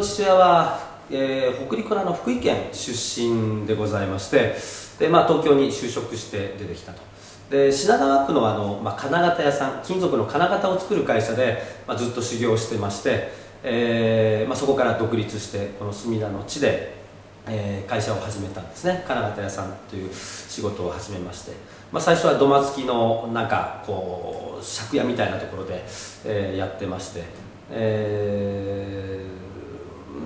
[0.00, 4.56] の父親は、えー、北陸の福井県出身でございまして
[4.98, 7.02] で、まあ、東京に就職して出てきたと。
[7.50, 13.32] で品川区のあの、まあ、金型屋さん金属の金型を作る会社で、まあ、ずっと修行してまして、
[13.64, 16.94] えーまあ、そこから独立してこの墨田の地で、
[17.48, 19.04] えー、会社を始めたんですね。
[19.06, 21.52] 金型屋さんという仕事を始めまして、
[21.90, 25.84] まあ、最初は土間付きのなんかこう借家みたいなところで、
[26.24, 27.24] えー、やってまして、
[27.72, 29.49] えー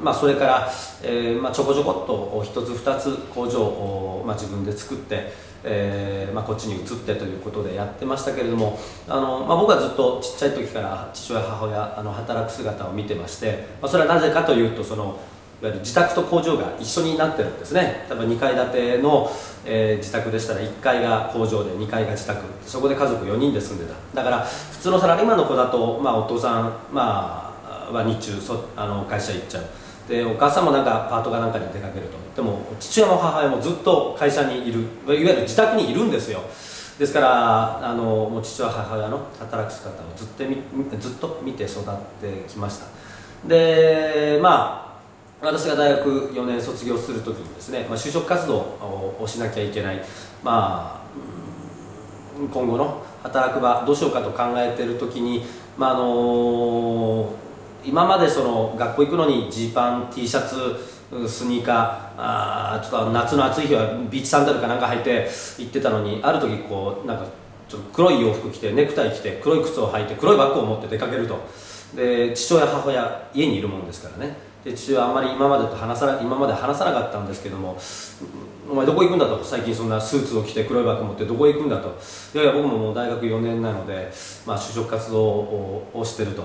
[0.05, 0.71] まあ、それから、
[1.03, 15.19] えーまあ、ちょこちょこっと一つ二つ工場を、まあ、自分で作ってえーまあ、こっちに移ってということでやってましたけれどもあの、まあ、僕はずっとちっちゃい時から父親母親あの働く姿を見てまして、まあ、それはなぜかというとその
[15.63, 18.05] いわゆる自宅と工場が一緒になってるんですね。
[18.11, 19.31] 例えば2階建ての、
[19.65, 22.43] えー、自宅でしたら1階が工場で2階が自宅。
[22.67, 24.23] そこで家族4人で住んでた。
[24.23, 29.65] だから普通のサラリーマンの子だと、まあ、お父さん、まあ、は日中そあの会社行っちゃう。
[30.09, 34.81] でお母さんもなんかパートかなんかに出かけるとでも父親も母親もずっと会社にいる。
[34.81, 36.41] いわゆる自宅にいるんですよ。
[36.99, 40.57] ですからあのもう父親母親の働く姿をずっと見
[41.01, 41.85] ずっと見て育っ
[42.21, 42.87] てきました。
[43.49, 44.99] でま
[45.43, 48.57] あ私が大学4年卒業するときにですね、まあ、就職活動
[49.21, 50.03] をしなきゃいけない。
[50.43, 51.05] まあ
[52.53, 55.45] 今後の働く場どうしようかと考えているときに、
[55.77, 57.33] まああの
[57.85, 61.77] 今までその学校行くのにジーパン T シャツスニーカー
[62.17, 67.25] あちょっと夏の暑い日はビーチサンダルかなんか履いて行ってたのにある時こうなんか
[67.69, 71.39] ちょっと黒い洋服着てネクタイ着て黒い靴を履いて黒いバッグを持って出かけると。
[71.95, 74.37] で父親母親家にいるもんですからね。
[74.65, 77.77] で父親はあんまり今までと話さ今まで話さなかったんですけども
[78.69, 79.39] 「お前どこ行くんだ?」と。
[79.45, 81.97] 最近そんなスーツを着て黒いバッグ持ってどこ行くんだと。
[82.35, 84.11] いやいや僕ももう大学4年なので、
[84.47, 86.43] まあ、就職活動をしてると。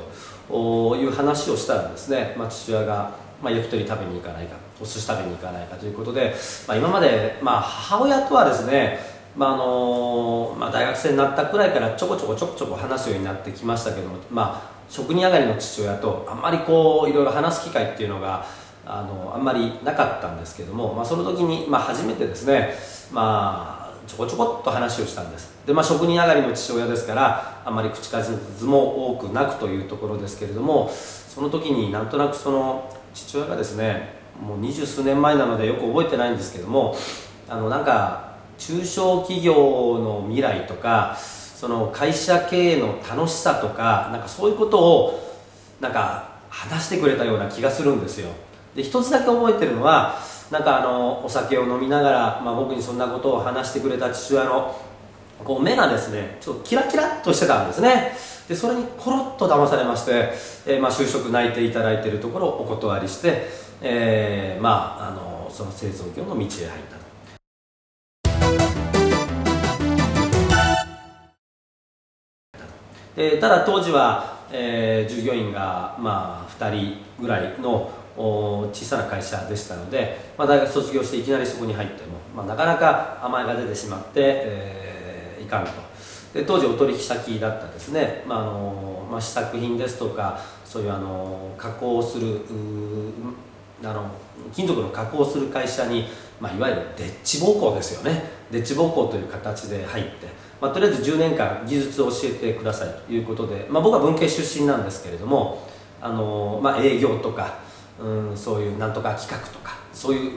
[0.54, 3.12] いう話をしたらですね、まあ、父親が、
[3.42, 6.34] まあ、焼き鳥食べに行かないかお寿司食べに行かないかということで、
[6.68, 9.00] まあ、今まで、まあ、母親とはですね
[9.38, 18.46] まああのまあ、大学生になったくらいからちょこちょこちょこちょこ話すようになってきましたけども、まあ、職人上がりの父親とあんまりこういろいろ話す機会っていうのが
[18.86, 22.74] あのあんまりなかったんですけども、まあ、その時に、まあ、初めてですね、
[23.12, 23.79] まあ、
[24.10, 25.54] ちょこちょこっと話をしたんです。
[25.68, 36.96] で、まあ、職人上がりの父親ですからあまり口数も多くなくというところですけれどもその時になんとなくその父親がですねもう二十数年前なのでよく覚えてないんですけども
[37.48, 45.40] あのなんか中小企業の未来とかその会社経営の楽しさとかなんかそういうことを
[45.80, 48.30] なんか話してくれたような気がするんですよ。
[48.76, 50.20] で一つだけ覚えてるのは
[50.52, 54.76] なんかあのお酒を飲みながら、まあ、僕にそんなことを話してくれた父親の
[55.44, 58.14] こう目がですねちょっとキラキラっとしてたんですね
[58.48, 60.32] でそれにコロッと騙されまして、
[60.66, 63.48] えー、まあ、就職内定いただいているところをお断りして、
[63.80, 66.50] えー、まあ、あのその製造業の道へ入っ
[66.90, 67.10] たと。
[73.16, 85.72] えー、ただ当時は、えー、従業員が、まあ、2人ぐらいの小さな会社でしたので、まあ、大学卒業していきなりそこに入っても、まあ、なかなか甘えが出てしまって、えー、いかんと。
[86.34, 92.42] で当時お取引先だったですね、まああのまあ、試作品ですとかそういうあの加工する
[93.84, 94.12] あの
[94.54, 96.06] 金属の加工する会社に、
[96.40, 98.24] まあ、いわゆるデッチ暴行ですよね。
[98.52, 100.28] デッチ暴行という形で入って、
[100.60, 105.68] まあ、とりあえず10年間技術を教えてくださいということで、まあ、僕は文系出身なんですけれども
[106.02, 107.60] あの、まあ、営業とか
[108.02, 110.32] うんそういうなんとか企画とかそういう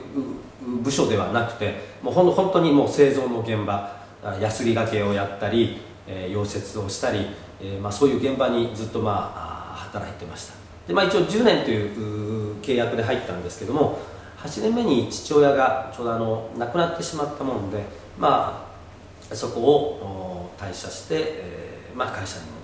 [0.83, 4.03] 部署ではなくてもうほん本当にもう製造の現場
[4.41, 7.27] やすりがけをやったり、えー、溶接をしたり、
[7.61, 10.55] えーまあ、そういう現場にずっと、まあ、働いてました。
[10.87, 13.99] で、まあ、一応10年という契約で入ったんですけども
[14.39, 17.85] 8年目に父親がちょうどあの亡くなってしまったもんで、
[18.19, 18.67] ま
[19.31, 22.62] あ、そこを退社して、えーまあ、会社に戻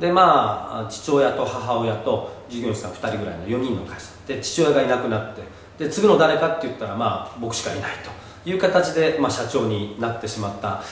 [0.00, 4.06] でまあ父親と母親と従業員さん2人ぐらいの4人の会社。
[4.26, 5.42] で父親がいなくなって。
[5.78, 8.20] で次の誰かって言ったらまあ僕しかいないと。
[8.44, 10.82] いう形で、まあ、社長になってしまった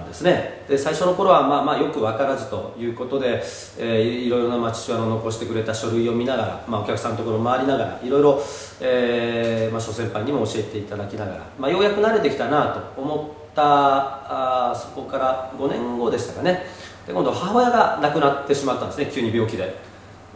[0.00, 0.64] んですね。
[0.66, 3.42] で最初の頃はまあまあよく分からずということで、
[3.78, 8.42] えー、いろいろなまあ父親の残してくれた書類を見ながら、まあ、お客さんのところを回りながらいろいろ、
[8.80, 16.64] えーまあ、諸先輩にも教えていただきながら、まあ、ようやく慣れてきたなと思ったあそこから5年後でしたかね。
[17.08, 19.74] で今度母親が亡くなってしまったんですね急に病気で。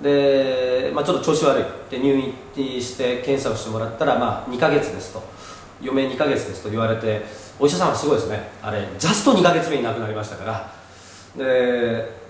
[0.00, 1.64] で、まあ、ちょっと調子悪い。
[1.90, 2.18] で入
[2.56, 5.22] 院して検査をしてもらったら、まあ、2ヶ月ですと。
[5.82, 7.22] 余命2ヶ月ですと言われて
[7.58, 8.48] お医者さんはすごいですね。
[8.62, 10.72] あれジャスト2ヶ月目に亡くなりましたから。
[11.36, 12.22] で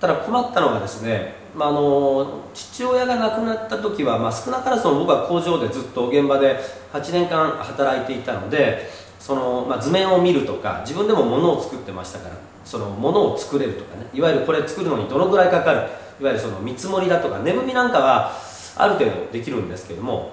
[0.00, 6.58] ただ困ったのがですねまあ、の父親が亡くなった時は、まあ、少なからず僕は工場でずっと現場で
[6.92, 8.90] 8年間働いていたので
[9.20, 12.53] その、まあ、図面を見るとか自分でも物を作ってましたから。
[12.64, 15.78] そのものを作れるとかねいわゆるこれ作るのにどのぐらいかかる
[16.20, 18.32] いわゆるその見積もりだとか値踏みなんかは
[18.76, 20.32] ある程度できるんですけども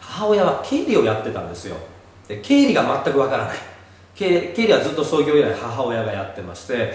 [0.00, 1.76] 母親は経理をやってたんですよ。
[2.28, 3.56] で経理が全くわからない。
[4.14, 6.92] 経理はずっと創業以来母親がやってまして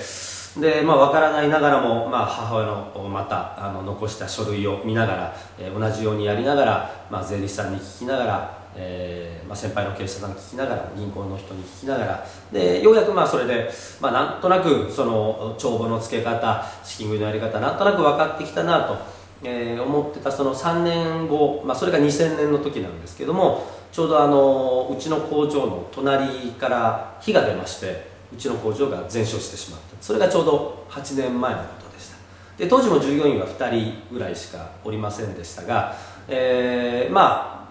[0.58, 13.70] で、まあ、分からないながらも、まあ、母親のまたあの残した書類を見ながら、えー、同じようにやりながら、まあ、税理士さんに聞きながら、えーまあ、先輩の経営者さんに聞きながら銀行の人に聞きながらでようやくまあそれで、
[14.00, 18.98] まあ、なんとなくその帳簿の付け方資金繰りのやり方なんとなく分かってきたなと、
[19.44, 29.96] えー、思ってたその3年後、まあ、それが2000年の時なんですけどもちょうどあのうちの工場の隣から火が出ましてうちの工場が全焼してしまった。
[30.02, 32.16] それがちょうど8年前のことでした。
[32.58, 35.96] で当時も従業員は2人ぐらいしかおりませんでしたが、
[36.28, 37.66] えー、まあ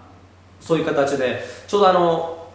[0.60, 2.48] そういう形でちょうどあの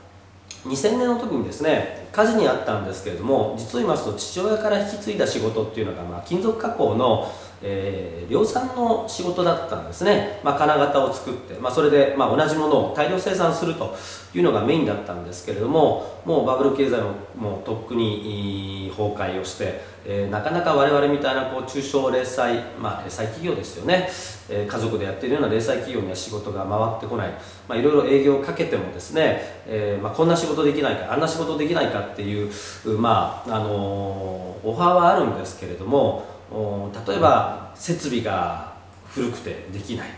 [0.65, 13.95] 2000年の時にですね火事にあったんですけれども実を言いますと父親から引き継いだ仕事っていうのが、まあ、金属加工のえー、量産の仕事だったんですね、まあ、金型を作って、まあ、それで、まあ、同じものを大量生産すると
[14.33, 24.09] いうのがメインだったんですけれどももうバブル経済ももうとっくに崩壊をして、えー、なかなか我々みたいなこう中小零細、まあ、零細企業ですよね、
[24.49, 27.29] えー、家族でやっているような零細企業には仕事が回ってこない、
[27.67, 32.51] まあ、いろいろ営業をかけてもですね、えーまあ、こんな仕事できないかあんな仕事できないかっていう、
[32.97, 38.73] まああのー、オファーはあるんですけれども例えば設備が
[39.07, 40.09] 古くてできない、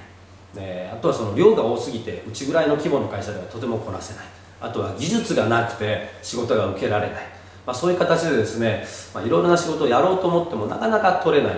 [0.55, 4.25] えー、あとはその量が多すぎてうちぐらいの規模の会社ではとてもこなせない。
[4.61, 7.15] あとは技術がなくて仕事が受けられない、
[7.65, 11.55] まあ、そういう形でですね、まあ、いろいろな仕事をやろうと思ってもなかなか取れない。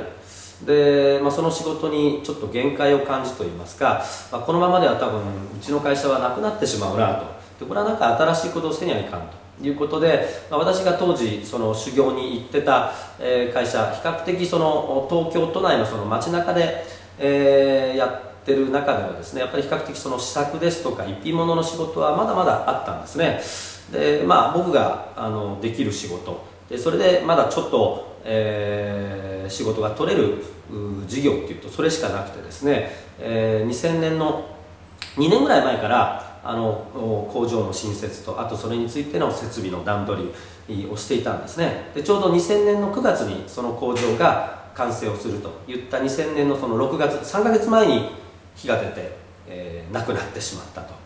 [0.66, 5.24] で、まあ、その仕事にちょっと限界を感じといいますか、まあ、このままでは多分う
[5.62, 7.26] ちの会社はなくなってしまうなと。
[7.60, 9.28] でこれはなんか新しいことをせにはいかんと。
[9.62, 16.84] いうことで、まあ、私が当時その修行に行ってた、えー、会社比較的その東京都内のその街中で、
[17.20, 18.08] えー、や
[18.42, 23.42] ってる中ではですねやっぱり比較的その試作ですとか一品物の仕事はまだまだあったんですね。
[23.92, 26.44] でまあ僕があのできる仕事。
[26.70, 30.44] でそれでまだちょっと、えー、仕事が取れる
[31.08, 32.90] 事業っていうとそれしかなくてですね、
[33.20, 34.46] えー、2000年の
[35.18, 40.30] 2年ぐらい前からあの工場の新設とあとそれについての設備の段取
[40.68, 41.92] りをしていたんですね。
[41.96, 48.10] でちょうど2000年の9月にその工場が完成をするといった2000年のその6月3か月前に
[48.56, 49.18] 火が出て、
[49.48, 51.03] えー、亡くなってしまったと。